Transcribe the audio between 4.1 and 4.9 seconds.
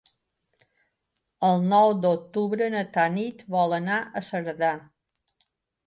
a Cerdà.